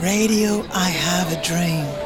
[0.00, 1.99] Radio, I have a dream.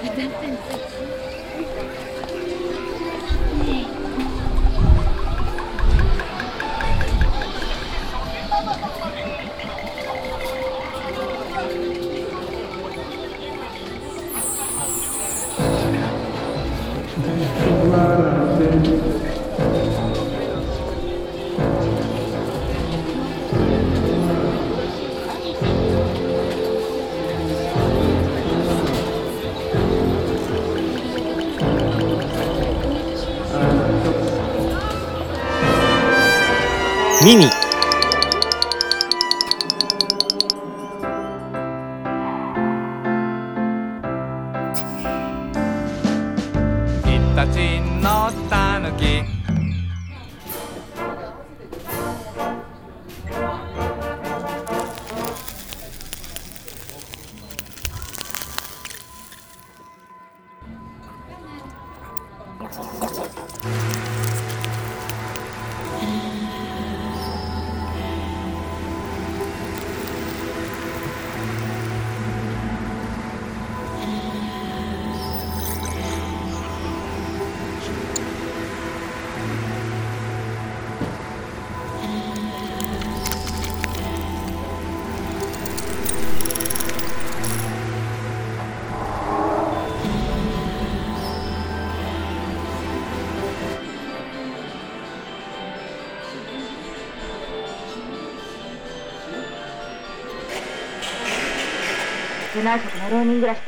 [102.54, 103.58] Jinak heroin jdeš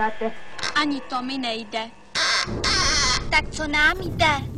[0.74, 1.90] Ani to mi nejde.
[3.30, 4.55] Tak co nám jde?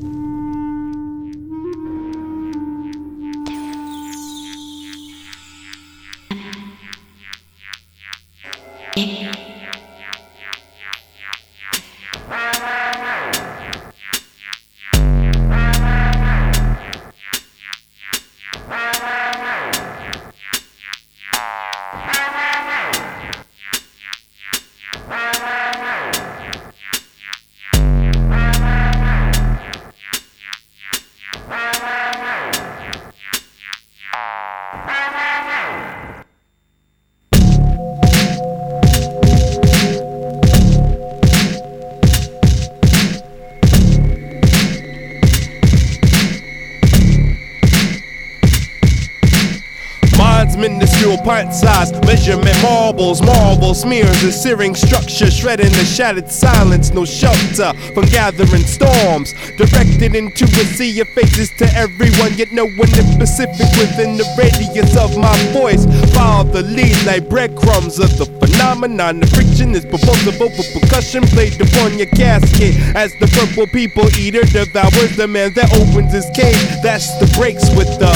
[53.78, 59.32] Smears, a searing structure, shredding the shattered silence, no shelter from gathering storms.
[59.56, 64.26] Directed into a sea of faces to everyone, yet no one in specific within the
[64.36, 65.86] radius of my voice.
[66.12, 68.26] Follow the lead like breadcrumbs of the
[68.68, 69.20] phenomenon.
[69.20, 74.44] The friction is proposable, but percussion played upon your casket as the purple people eater
[74.44, 76.68] devours the man that opens his cage.
[76.82, 78.12] That's the breaks with the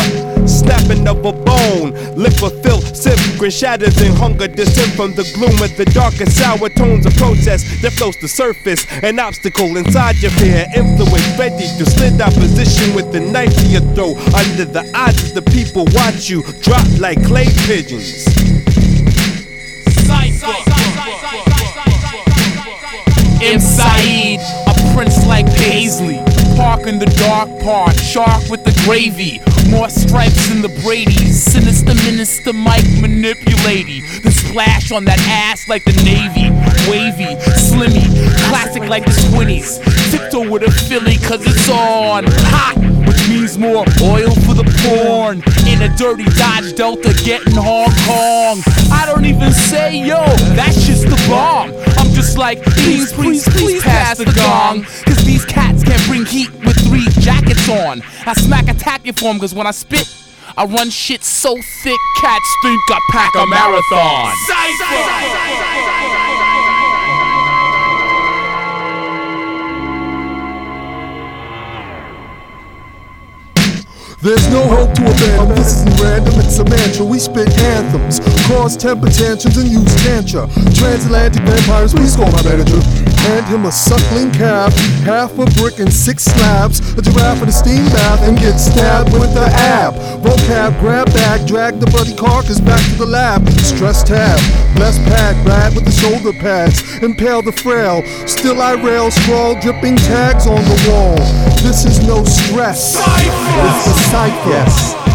[0.47, 1.97] snapping of a bone.
[2.17, 3.19] Lip of filth, sip,
[3.51, 7.67] shatters in hunger, descend from the gloom of the dark and sour tones of protest
[7.83, 8.87] that floats the surface.
[9.03, 13.83] An obstacle inside your fear, influence ready to slit opposition with the knife to your
[13.97, 14.17] throat.
[14.37, 18.62] Under the eyes of the people, watch you drop like clay pigeons.
[23.43, 23.59] M.
[23.59, 26.21] Saeed, a prince like Paisley.
[26.57, 29.41] Park in the dark part, shark with the gravy.
[29.69, 31.43] More stripes than the Brady's.
[31.43, 34.03] Sinister minister Mike manipulating.
[34.23, 36.51] The splash on that ass like the Navy.
[36.89, 38.07] Wavy, slimmy,
[38.49, 39.83] classic like the Swinnies.
[40.11, 42.25] Tiptoe with a Philly cause it's on.
[42.29, 42.92] Hot,
[43.33, 45.43] means more oil for the porn.
[45.67, 48.61] In a dirty Dodge Delta getting Hong Kong.
[48.93, 51.73] I don't even say yo, that's just the bomb.
[51.99, 54.85] I'm just like, please, please, please pass the gong.
[55.05, 58.03] Cause these cats can't bring heat with three jackets on.
[58.27, 60.07] I smack a tacky form cause when I spit,
[60.57, 64.33] I run shit so thick, cats think I pack a marathon.
[74.23, 75.57] There's no hope to abandon.
[75.57, 77.05] This isn't random, it's a mantra.
[77.05, 80.47] We spit anthems, cause temper tantrums, and use tantra.
[80.79, 82.79] Transatlantic vampires, we score my manager.
[83.27, 84.71] Hand him a suckling calf,
[85.03, 89.13] half a brick and six slabs, a giraffe in a steam bath, and get stabbed
[89.13, 89.95] with the ab.
[90.23, 93.49] Vocab, grab bag, drag the bloody carcass back to the lab.
[93.59, 94.39] Stress tab,
[94.77, 98.07] bless pack, ride with the shoulder pads, impale the frail.
[98.29, 101.17] Still I rail, scrawl, dripping tags on the wall.
[101.59, 102.95] This is no stress.
[102.95, 104.51] The cipher.
[104.51, 105.12] Yes.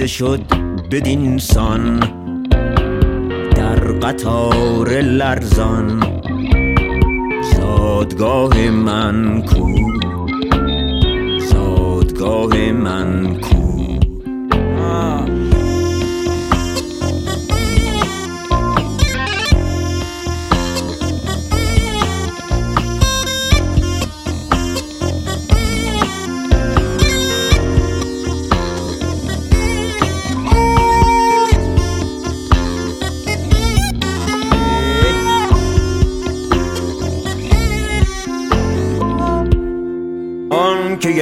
[0.00, 0.40] آماده شد
[0.90, 1.38] بدین
[3.56, 6.02] در قطار لرزان.
[7.56, 9.66] زادگاه من کو؟
[11.38, 13.59] زادگاه من کو؟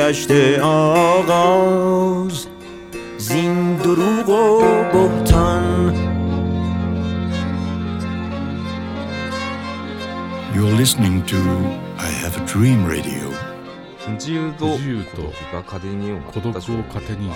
[0.08, 0.30] گشت
[0.62, 2.46] آغاز
[3.18, 4.60] زین دروغ و
[4.92, 6.08] بهتان
[10.54, 11.36] You're listening to
[11.98, 13.28] I Have a Dream Radio
[14.08, 14.68] 自由と
[16.32, 17.30] 孤独を糧に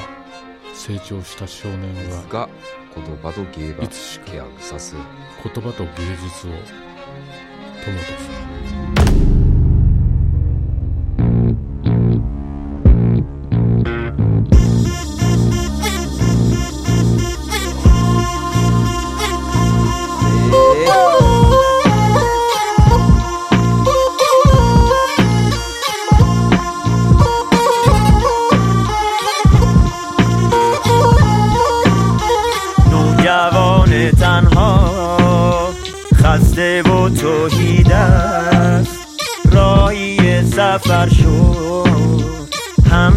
[0.72, 2.48] 成長した少年はが
[2.94, 4.44] 言葉と芸がいつしか言
[5.62, 5.90] 葉と芸
[6.24, 6.50] 術を
[7.84, 8.61] 友とする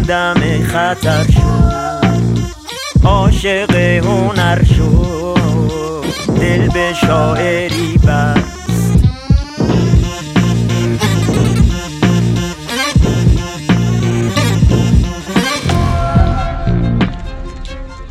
[0.08, 3.06] آدم خطر شد.
[3.06, 5.36] عاشق هنر شد
[6.40, 8.38] دل به شاعری بر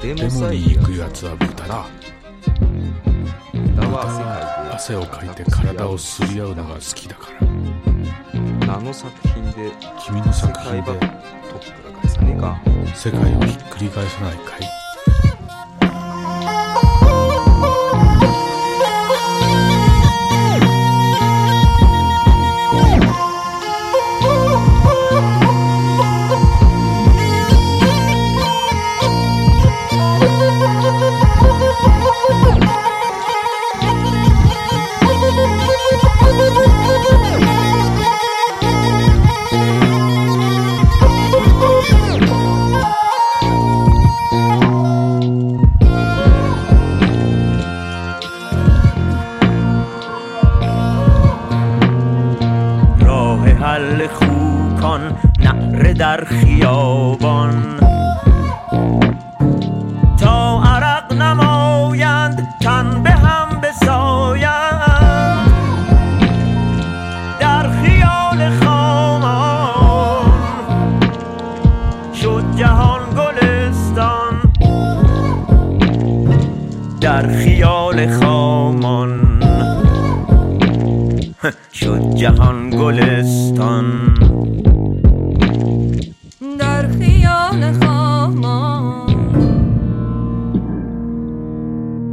[0.02, 1.86] デモに行くやつは豚だ
[3.54, 7.30] 豚は汗をかいて体をすり合うのが好きだか
[8.68, 9.72] らあの作品で
[10.06, 11.16] 君の作品で
[12.36, 12.62] か
[12.94, 14.58] 世界をひっくり返さないか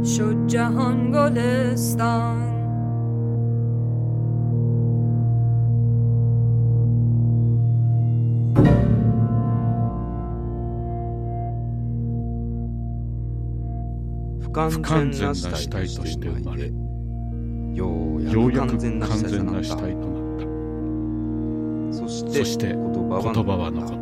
[0.02, 2.48] شد جهان گلستان
[14.40, 16.86] 不完不完全な全な死死体とし体としてて生まれ生ま
[17.72, 20.46] れようやくようやく完全な完全な死体死体ととなっなっ
[21.92, 23.98] たたそしてそして言葉は言葉は残残ったっ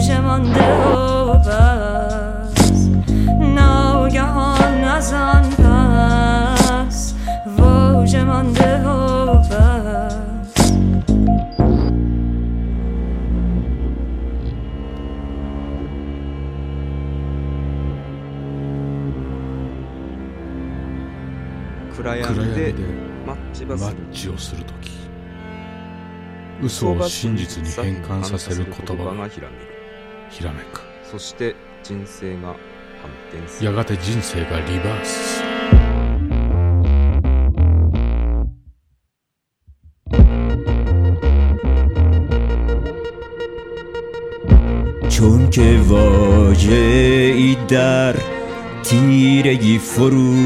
[0.00, 2.88] واژه مانده و بس
[3.40, 7.14] ناگهان از آن پس
[7.58, 10.26] واژه مانده و بس
[21.96, 22.82] 暗暗闇闇でで
[23.26, 24.90] マッチバスマッチをするとき
[26.62, 29.28] 嘘を真実に変換させる言葉がが
[30.30, 30.80] ひらめるひらめく
[31.10, 35.46] そして人生が反転するやがて人生がリバースする
[45.16, 46.74] چون که واجه
[47.36, 48.14] ای در
[48.82, 50.36] تیرگی فروزی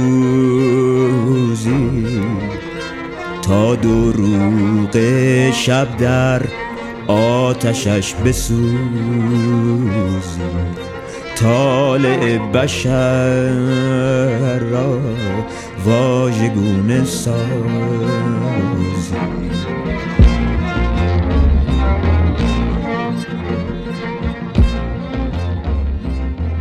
[3.43, 4.97] تا دروغ
[5.51, 6.43] شب در
[7.07, 8.71] آتشش بسوزی
[11.37, 13.49] طالع بشر
[14.59, 14.99] را
[15.87, 17.41] واژگونه سازی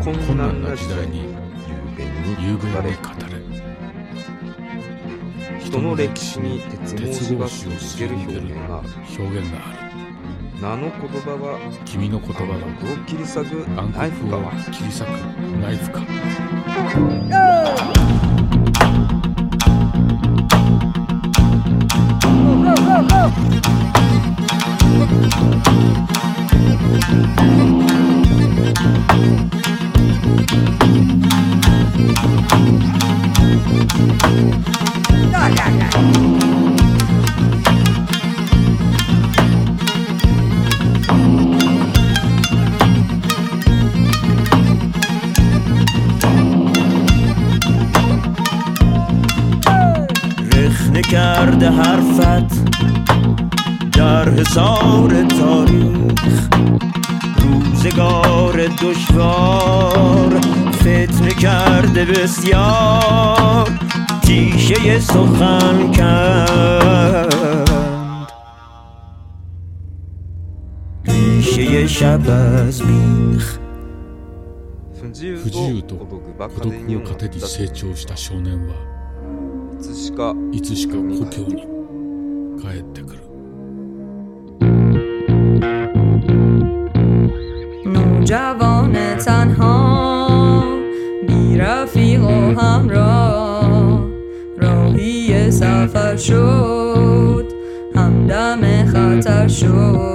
[0.03, 1.29] 困困難難なな時代に時代に
[1.69, 3.39] 雄弁に雄弁語れに語れ
[5.59, 9.82] 人の歴史に鉄鉄格子が格子をつける表現がある表現がある
[10.64, 12.46] 名の言葉は君の言葉を
[13.04, 15.08] 切り裂くナイフかは切り裂く
[15.60, 16.00] ナイフか
[64.93, 67.33] سخن کند
[71.05, 73.59] ریشه شب از بیخ
[75.01, 78.75] 不自不自由と孤独ば孤独を糧に成長した少年は
[79.79, 81.63] いつしかいつしか故郷に
[82.61, 83.19] 帰ってくる
[87.85, 90.63] نوجوان تنها
[91.27, 93.42] بی رفیق و همراه راهی
[95.64, 97.44] سفر شد
[97.96, 100.13] همدم خطر شد.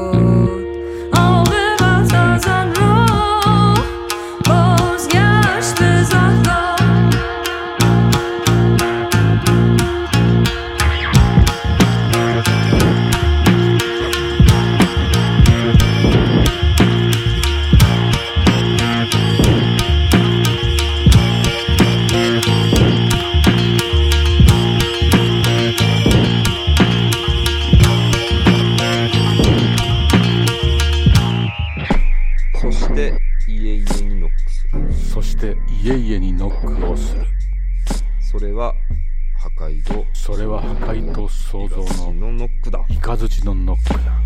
[42.49, 44.25] ののノックだ雷のノックだ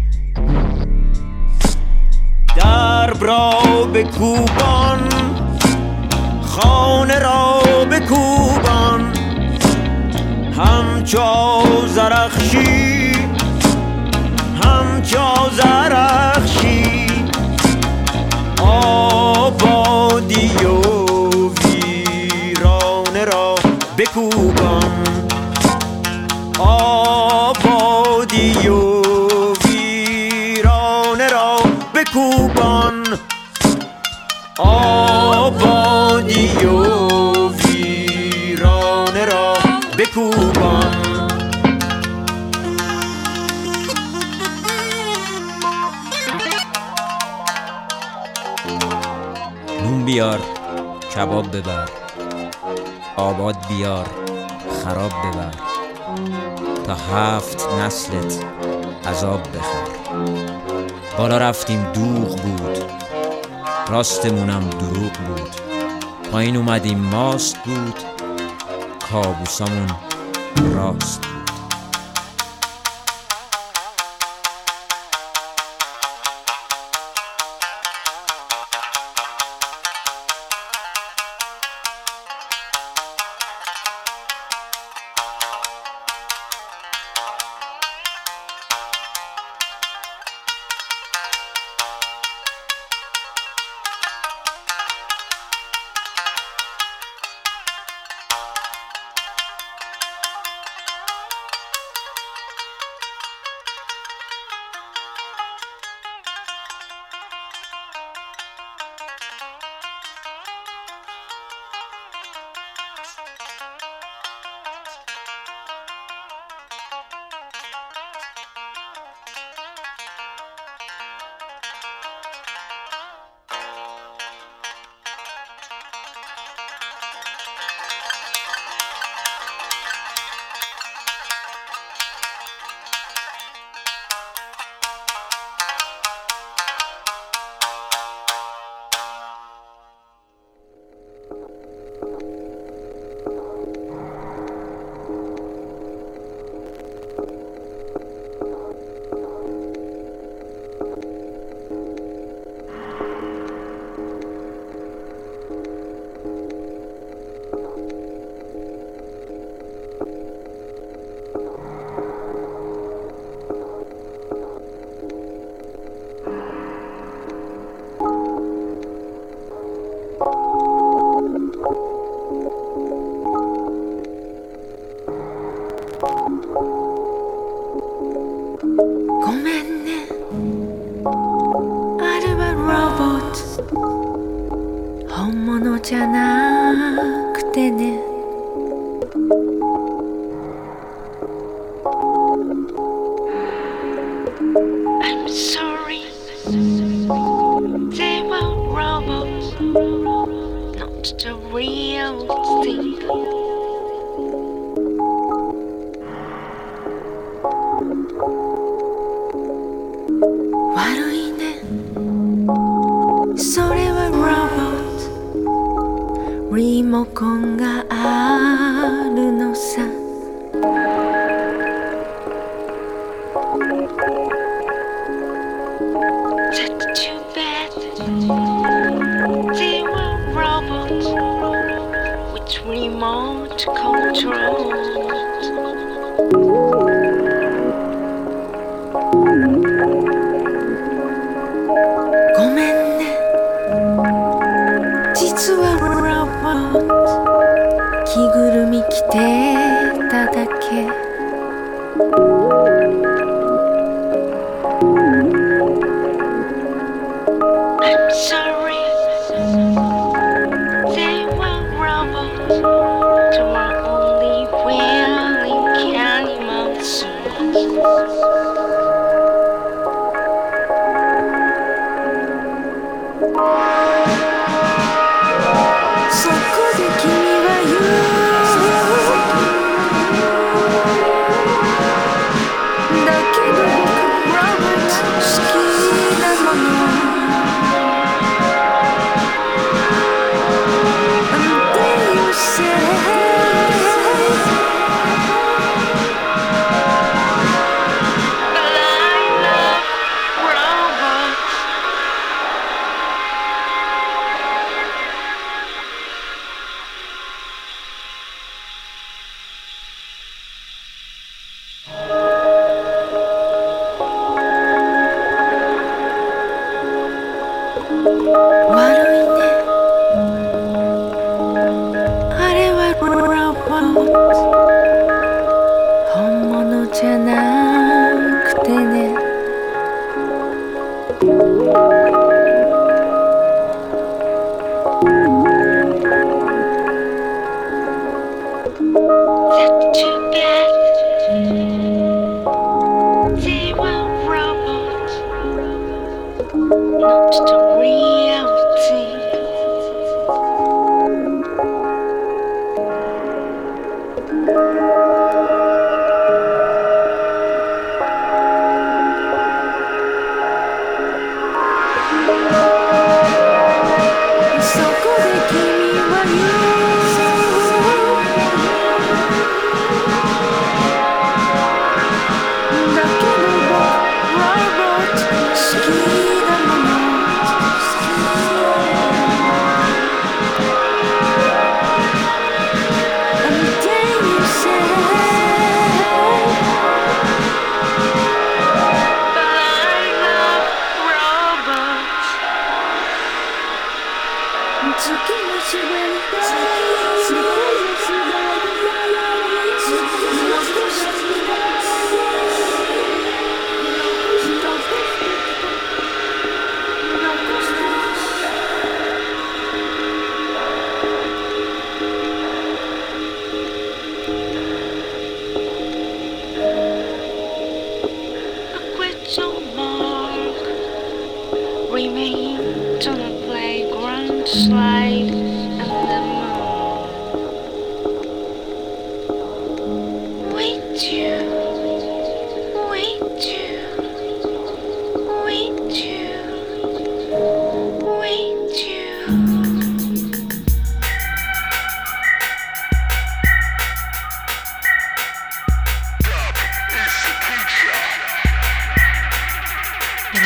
[2.56, 3.60] در را
[3.94, 5.08] بکوبان
[6.42, 7.60] خانه را
[7.90, 9.12] بکوبان
[10.52, 13.12] همچو زرخشی
[14.62, 17.06] همچو زرخشی
[18.62, 20.80] آبادی و
[21.48, 23.54] ویرانه را
[23.98, 24.51] بکوبان
[51.23, 51.89] کباب ببر.
[53.15, 54.07] آباد بیار
[54.83, 55.51] خراب ببر.
[56.85, 58.39] تا هفت نسلت
[59.05, 60.17] عذاب بخر.
[61.17, 62.83] بالا رفتیم دوغ بود
[63.89, 65.49] راستمونم دروغ بود.
[66.31, 67.99] پایین اومدیم ماست بود
[69.11, 69.89] کابوسامون
[70.75, 71.32] راست.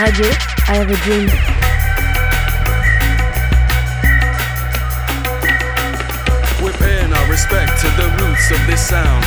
[0.07, 0.39] Magic,
[0.69, 1.27] I Have a Dream.
[6.63, 9.25] We're paying our respect to the roots of this sound.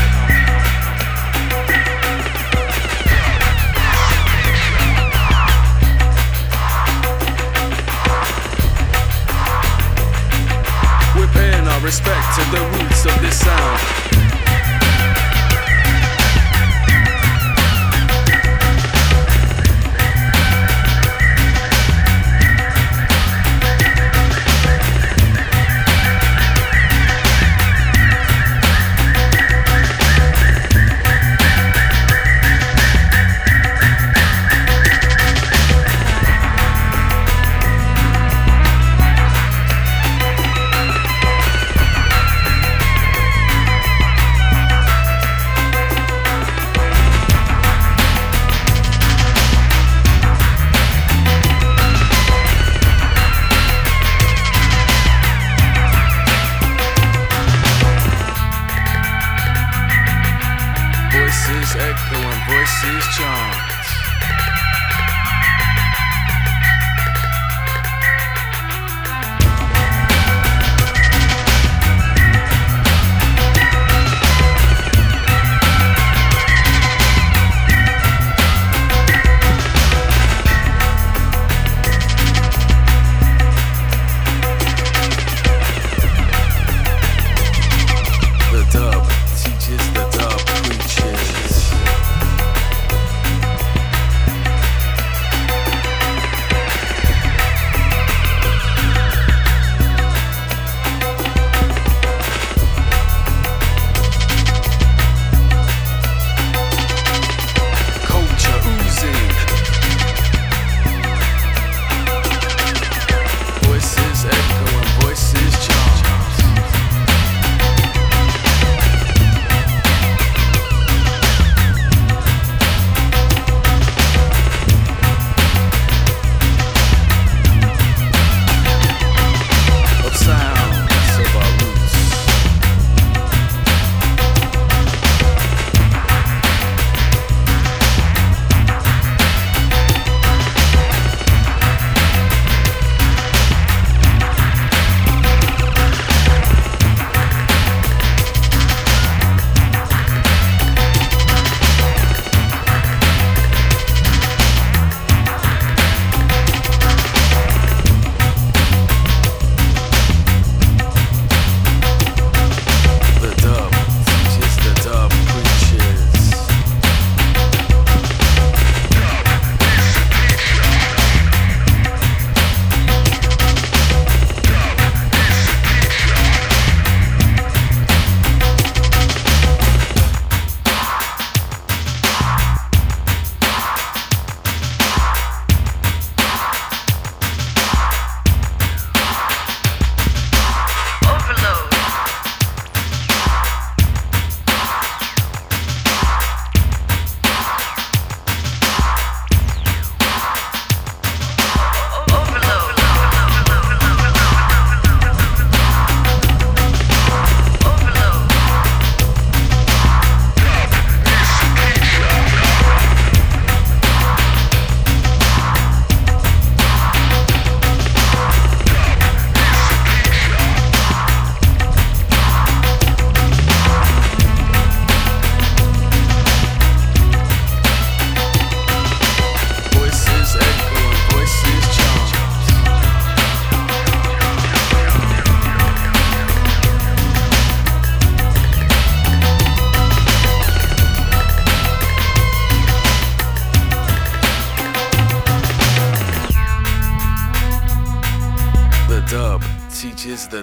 [11.15, 14.20] We're paying our respect to the roots of this sound.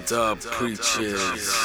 [0.08, 0.40] Teaches
[0.98, 1.57] the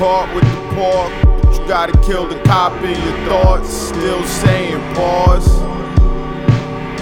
[0.00, 1.12] caught with the pork,
[1.44, 3.68] but you gotta kill the cop in your thoughts.
[3.68, 5.46] Still saying pause.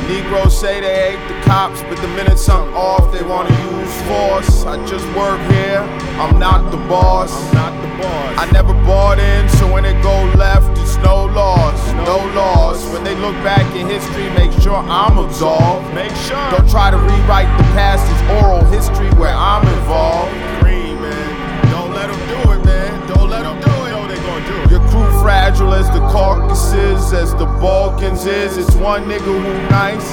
[0.09, 4.64] Negroes say they hate the cops, but the minute something off, they wanna use force.
[4.64, 5.78] I just work here,
[6.18, 7.30] I'm not the boss.
[7.30, 8.34] I'm not the boss.
[8.36, 12.84] I never bought in, so when it go left, it's no loss, no loss.
[12.92, 15.86] When they look back in history, make sure I'm absolved.
[15.94, 16.51] Make sure.
[16.51, 20.47] Don't try to rewrite the past, it's oral history where I'm involved.
[25.29, 28.57] Fragile as the Caucasus, as the Balkans is.
[28.57, 30.11] It's one nigga who nice,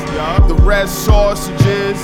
[0.50, 1.98] the rest sausages.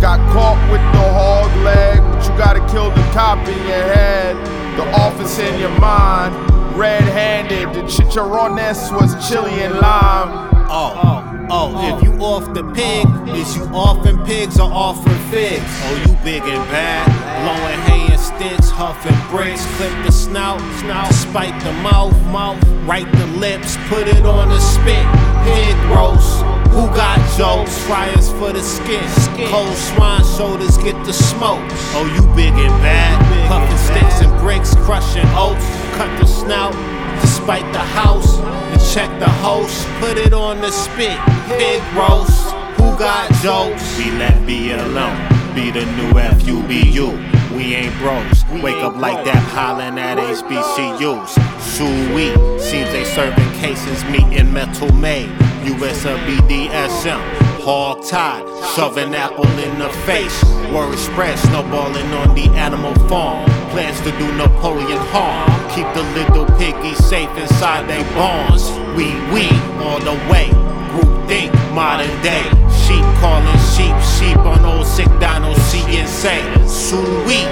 [0.00, 4.34] Got caught with the hog leg, but you gotta kill the cop in your head,
[4.78, 6.32] the office in your mind.
[6.74, 10.48] Red handed, the chicharrones was chili and lime.
[10.70, 15.70] Oh, oh, if you off the pig, is you offering pigs or offering figs?
[15.84, 17.04] Oh, you big and bad,
[17.44, 17.97] blowing hay
[18.40, 23.76] and sticks, huffing bricks, clip the snout, snout, spike the mouth, mouth, right the lips,
[23.88, 25.06] put it on the spit,
[25.44, 26.42] pig roast.
[26.70, 27.76] Who got jokes?
[27.84, 29.02] Fryers for the skin.
[29.48, 31.64] Cold swine shoulders get the smoke.
[31.96, 33.18] Oh, you big and bad.
[33.48, 35.64] Puffing sticks and bricks, crushing oats.
[35.96, 36.74] Cut the snout,
[37.20, 38.38] despite the house.
[38.38, 41.18] And check the host, put it on the spit.
[41.48, 42.52] Pig roast.
[42.76, 43.96] Who got jokes?
[43.98, 45.18] Be let be alone.
[45.54, 47.37] Be the new FUBU.
[47.58, 48.44] We ain't bros.
[48.62, 51.34] Wake up like that, hollering at HBCUs.
[51.74, 52.30] Shoo-wee.
[52.60, 55.28] Seems they serving cases, meat in metal made.
[55.66, 57.18] USA BDSM.
[57.66, 58.46] Hog tied,
[58.76, 60.40] shoving apple in the face.
[60.72, 63.44] Word spread, snowballing on the animal farm.
[63.70, 65.50] Plans to do Napoleon harm.
[65.74, 68.70] Keep the little piggies safe inside they barns.
[68.94, 69.50] We, we,
[69.82, 70.48] all the way.
[70.94, 72.67] Group think, modern day.
[72.88, 76.66] Sheep calling sheep, sheep on old sick Donald CNC.
[76.66, 77.44] Sui,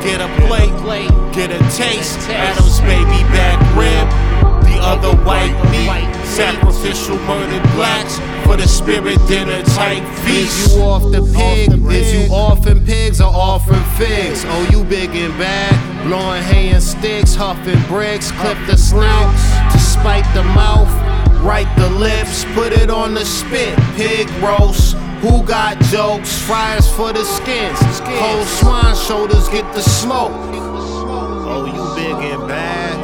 [0.00, 0.72] get a plate,
[1.34, 2.18] get a taste.
[2.30, 4.08] Adam's baby back rib,
[4.64, 6.24] the other white meat.
[6.24, 10.68] Sacrificial murdered blacks for the spirit dinner type feast.
[10.68, 11.70] Is you off the pig?
[11.92, 14.44] Is you offering pigs or offering figs?
[14.46, 19.78] Oh, you big and bad, blowing hay and sticks, huffing bricks, clip the snouts to
[19.78, 21.07] spike the mouth.
[21.40, 23.78] Write the lips, put it on the spit.
[23.96, 24.96] Pig roast.
[25.22, 26.36] Who got jokes?
[26.42, 27.78] Fryers for the skins.
[28.00, 30.32] Cold swine shoulders get the smoke.
[31.50, 32.97] Oh, you big and bad.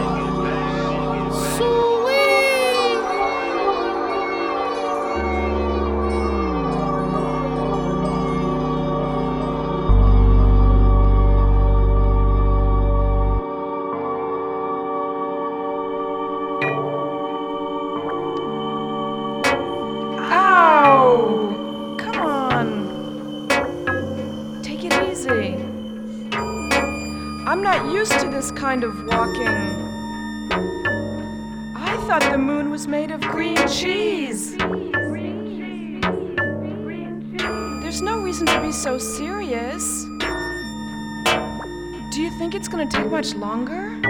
[42.76, 44.00] Gonna take much longer?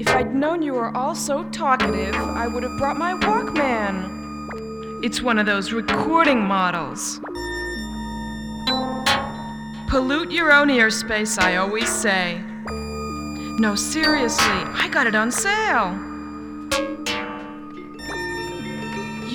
[0.00, 5.04] If I'd known you were all so talkative, I would have brought my Walkman.
[5.04, 7.20] It's one of those recording models.
[9.88, 12.42] Pollute your own earspace, I always say.
[13.60, 16.11] No, seriously, I got it on sale.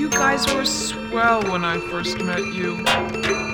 [0.08, 2.82] You guys were swell when I first met you.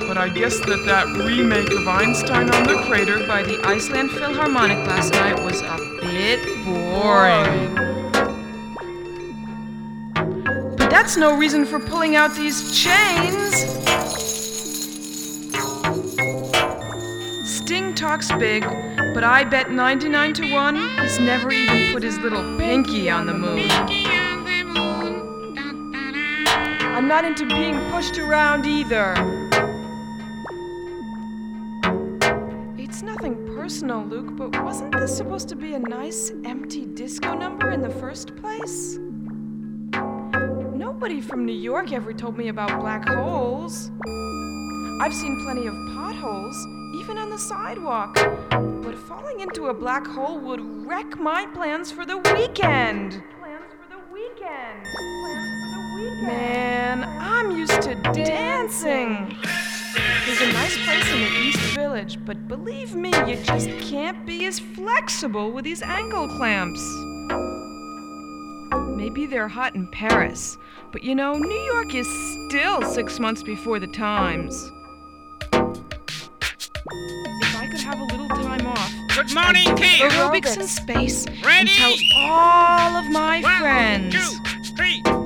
[0.08, 4.78] But I guess that that remake of Einstein on the Crater by the Iceland Philharmonic
[4.86, 7.74] last night was a bit boring.
[10.78, 13.56] But that's no reason for pulling out these chains.
[17.50, 18.62] Sting talks big,
[19.16, 23.34] but I bet 99 to 1 he's never even put his little pinky on the
[23.34, 24.03] moon.
[27.04, 29.14] I'm not into being pushed around either.
[32.78, 37.72] It's nothing personal, Luke, but wasn't this supposed to be a nice, empty disco number
[37.72, 39.00] in the first place?
[40.74, 43.92] Nobody from New York ever told me about black holes.
[45.02, 46.56] I've seen plenty of potholes,
[47.02, 48.16] even on the sidewalk.
[48.50, 53.22] But falling into a black hole would wreck my plans for the weekend.
[53.42, 55.43] Plans for the weekend.
[56.26, 59.36] Man, I'm used to dancing.
[60.26, 64.46] There's a nice place in the East Village, but believe me, you just can't be
[64.46, 66.80] as flexible with these ankle clamps.
[68.98, 70.58] Maybe they're hot in Paris,
[70.94, 72.08] but you know, New York is
[72.48, 74.72] still six months before the times.
[75.52, 75.70] If
[77.62, 78.92] I could have a little time off.
[79.14, 80.02] Good morning, Keith.
[80.02, 81.28] Aerobics in space.
[81.44, 81.60] Ready?
[81.60, 84.16] And tell all of my One, friends.
[84.16, 85.14] two, three, four.
[85.14, 85.23] One, two,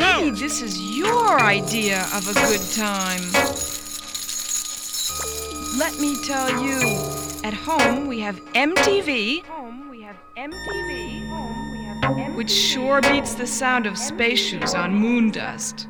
[0.00, 3.20] Maybe this is your idea of a good time.
[5.78, 6.80] Let me tell you,
[7.44, 9.44] at home we have MTV.
[9.44, 12.34] Home we have MTV.
[12.34, 15.86] Which sure beats the sound of space shoes on moon dust.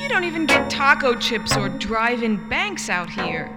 [0.00, 3.50] You don't even get taco chips or drive-in banks out here.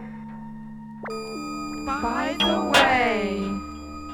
[1.85, 3.37] By the way,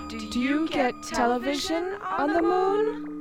[0.09, 3.12] do you get television on the moon?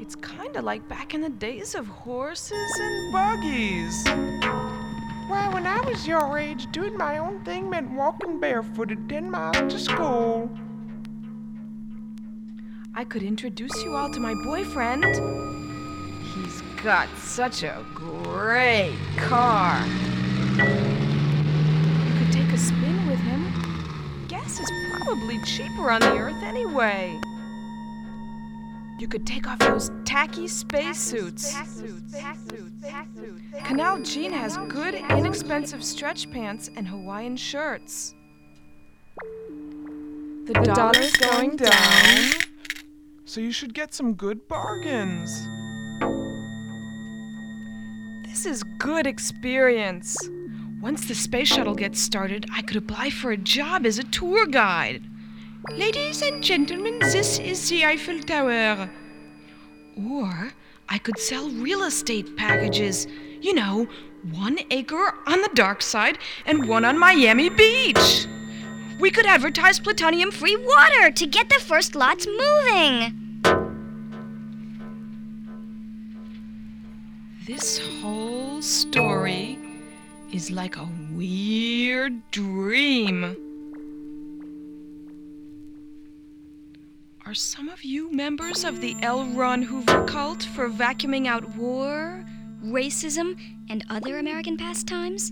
[0.00, 4.02] It's kind of like back in the days of horses and buggies.
[5.28, 9.74] Well, when I was your age, doing my own thing meant walking barefooted 10 miles
[9.74, 10.50] to school.
[12.94, 15.04] I could introduce you all to my boyfriend.
[16.24, 19.84] He's got such a great car.
[20.56, 20.64] You
[22.18, 24.24] could take a spin with him.
[24.28, 27.20] Gas is probably cheaper on the Earth anyway.
[29.00, 31.56] You could take off those tacky spacesuits.
[33.64, 38.14] Canal Jean has good, inexpensive stretch pants and Hawaiian shirts.
[40.44, 42.30] The, The dollar's going down.
[43.24, 45.48] So you should get some good bargains.
[48.28, 50.14] This is good experience.
[50.82, 54.46] Once the space shuttle gets started, I could apply for a job as a tour
[54.46, 55.09] guide.
[55.68, 58.88] Ladies and gentlemen, this is the Eiffel Tower.
[60.10, 60.52] Or
[60.88, 63.06] I could sell real estate packages.
[63.42, 63.86] You know,
[64.32, 68.26] one acre on the dark side and one on Miami Beach.
[68.98, 73.42] We could advertise plutonium free water to get the first lots moving.
[77.46, 79.58] This whole story
[80.32, 83.49] is like a weird dream.
[87.30, 89.24] Are some of you members of the L.
[89.24, 92.24] Ron Hoover cult for vacuuming out war,
[92.60, 93.38] Racism
[93.70, 95.30] and other American pastimes?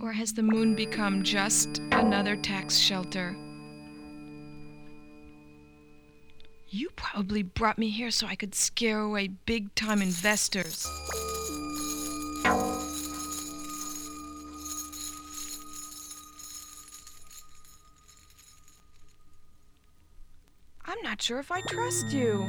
[0.00, 3.36] Or has the moon become just another tax shelter?
[6.68, 10.84] You probably brought me here so I could scare away big time investors.
[20.96, 22.46] I'm not sure if I trust you.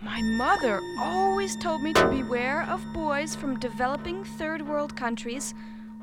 [0.00, 5.52] My mother always told me to beware of boys from developing third world countries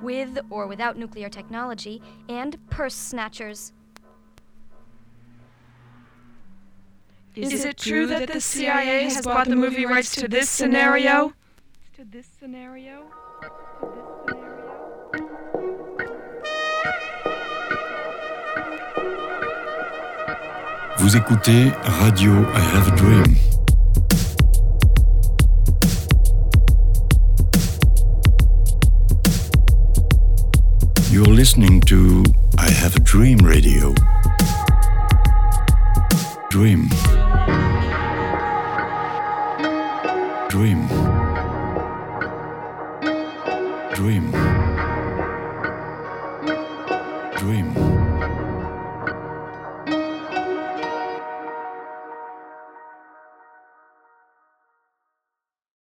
[0.01, 3.71] With or without nuclear technology, and purse snatchers.
[7.33, 11.33] Is it true that the CIA has bought the movie rights to this scenario?
[11.95, 13.05] To this scenario?
[20.97, 23.37] Vous écoutez Radio I Have a Dream.
[31.09, 32.25] You're listening to
[32.57, 33.93] I Have a Dream Radio.
[36.49, 36.89] Dream.
[40.49, 41.14] Dream.
[43.95, 44.64] Dream.